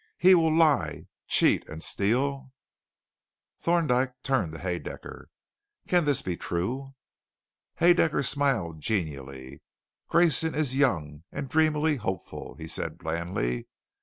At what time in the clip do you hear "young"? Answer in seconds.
10.75-11.21